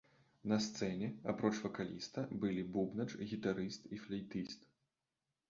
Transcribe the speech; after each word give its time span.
На 0.51 0.57
сцэне, 0.67 1.09
апроч 1.33 1.51
вакаліста, 1.65 2.23
былі 2.45 2.65
бубнач, 2.73 3.07
гітарыст 3.35 3.87
і 3.93 4.03
флейтыст. 4.09 4.69